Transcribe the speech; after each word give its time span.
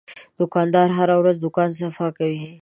دوکاندار 0.39 0.87
هره 0.97 1.15
ورځ 1.21 1.35
دوکان 1.39 1.69
صفا 1.79 2.07
کوي. 2.17 2.43